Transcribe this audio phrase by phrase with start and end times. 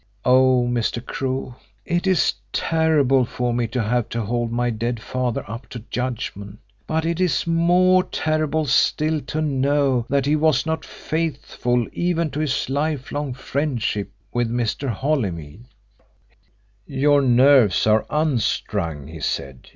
[0.25, 1.05] Oh, Mr.
[1.05, 1.53] Crewe,
[1.85, 6.57] it is terrible for me to have to hold my dead father up to judgment,
[6.87, 12.39] but it is more terrible still to know that he was not faithful even to
[12.39, 14.89] his lifelong friendship with Mr.
[14.89, 15.65] Holymead."
[16.87, 19.67] "Your nerves are unstrung," he said.